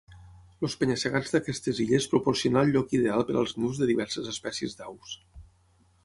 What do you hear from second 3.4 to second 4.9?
als nius de diverses espècies